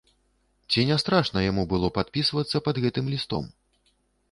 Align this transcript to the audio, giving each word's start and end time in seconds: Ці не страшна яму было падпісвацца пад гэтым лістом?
Ці 0.71 0.85
не 0.91 0.97
страшна 1.03 1.43
яму 1.49 1.67
было 1.75 1.91
падпісвацца 1.99 2.65
пад 2.71 2.83
гэтым 2.87 3.05
лістом? 3.17 3.49